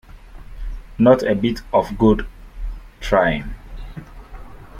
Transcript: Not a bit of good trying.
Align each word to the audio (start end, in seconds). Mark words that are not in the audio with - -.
Not 0.97 1.21
a 1.21 1.35
bit 1.35 1.61
of 1.71 1.95
good 1.99 2.25
trying. 3.01 3.53